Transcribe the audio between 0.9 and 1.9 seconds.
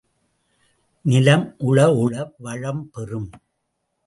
நிலம் உழ